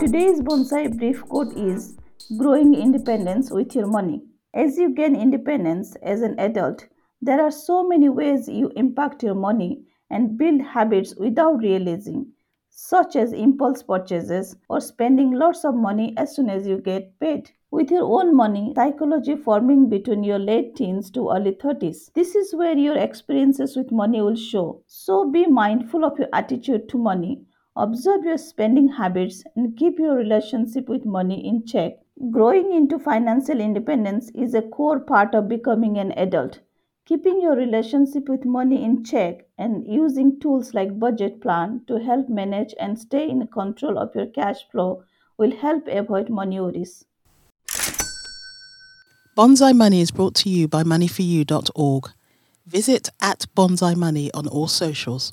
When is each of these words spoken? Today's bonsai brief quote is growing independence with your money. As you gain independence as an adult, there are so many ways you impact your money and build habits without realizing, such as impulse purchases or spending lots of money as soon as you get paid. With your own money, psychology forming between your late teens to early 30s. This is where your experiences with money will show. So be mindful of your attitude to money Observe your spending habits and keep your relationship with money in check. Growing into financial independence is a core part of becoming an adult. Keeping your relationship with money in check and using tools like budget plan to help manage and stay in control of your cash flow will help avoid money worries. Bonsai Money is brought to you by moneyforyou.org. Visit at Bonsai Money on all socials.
Today's 0.00 0.40
bonsai 0.40 0.96
brief 0.98 1.22
quote 1.28 1.56
is 1.56 1.96
growing 2.36 2.74
independence 2.74 3.50
with 3.50 3.76
your 3.76 3.86
money. 3.86 4.22
As 4.52 4.76
you 4.76 4.94
gain 4.94 5.14
independence 5.14 5.94
as 6.02 6.22
an 6.22 6.34
adult, 6.40 6.88
there 7.22 7.40
are 7.40 7.52
so 7.52 7.86
many 7.86 8.08
ways 8.08 8.48
you 8.48 8.72
impact 8.74 9.22
your 9.22 9.36
money 9.36 9.84
and 10.10 10.36
build 10.36 10.62
habits 10.62 11.14
without 11.14 11.58
realizing, 11.58 12.32
such 12.70 13.14
as 13.14 13.32
impulse 13.32 13.84
purchases 13.84 14.56
or 14.68 14.80
spending 14.80 15.30
lots 15.30 15.64
of 15.64 15.76
money 15.76 16.12
as 16.16 16.34
soon 16.34 16.50
as 16.50 16.66
you 16.66 16.78
get 16.78 17.20
paid. 17.20 17.52
With 17.70 17.92
your 17.92 18.02
own 18.02 18.34
money, 18.34 18.72
psychology 18.74 19.36
forming 19.36 19.88
between 19.88 20.24
your 20.24 20.40
late 20.40 20.74
teens 20.74 21.08
to 21.12 21.30
early 21.30 21.52
30s. 21.52 22.12
This 22.14 22.34
is 22.34 22.52
where 22.52 22.76
your 22.76 22.96
experiences 22.96 23.76
with 23.76 23.92
money 23.92 24.20
will 24.20 24.34
show. 24.34 24.82
So 24.88 25.30
be 25.30 25.46
mindful 25.46 26.04
of 26.04 26.18
your 26.18 26.28
attitude 26.32 26.88
to 26.88 26.98
money 26.98 27.44
Observe 27.82 28.26
your 28.26 28.36
spending 28.36 28.88
habits 28.88 29.42
and 29.56 29.74
keep 29.74 29.98
your 29.98 30.14
relationship 30.14 30.86
with 30.86 31.06
money 31.06 31.46
in 31.48 31.64
check. 31.64 31.94
Growing 32.30 32.74
into 32.74 32.98
financial 32.98 33.58
independence 33.58 34.30
is 34.34 34.52
a 34.52 34.60
core 34.60 35.00
part 35.00 35.34
of 35.34 35.48
becoming 35.48 35.96
an 35.96 36.12
adult. 36.12 36.60
Keeping 37.06 37.40
your 37.40 37.56
relationship 37.56 38.28
with 38.28 38.44
money 38.44 38.84
in 38.84 39.02
check 39.02 39.46
and 39.56 39.86
using 39.86 40.38
tools 40.40 40.74
like 40.74 40.98
budget 41.00 41.40
plan 41.40 41.80
to 41.86 41.98
help 41.98 42.28
manage 42.28 42.74
and 42.78 42.98
stay 42.98 43.26
in 43.26 43.46
control 43.46 43.98
of 43.98 44.14
your 44.14 44.26
cash 44.26 44.58
flow 44.70 45.02
will 45.38 45.56
help 45.56 45.88
avoid 45.88 46.28
money 46.28 46.60
worries. 46.60 47.06
Bonsai 49.38 49.74
Money 49.74 50.02
is 50.02 50.10
brought 50.10 50.34
to 50.34 50.50
you 50.50 50.68
by 50.68 50.82
moneyforyou.org. 50.82 52.10
Visit 52.66 53.08
at 53.22 53.46
Bonsai 53.56 53.96
Money 53.96 54.30
on 54.34 54.46
all 54.48 54.68
socials. 54.68 55.32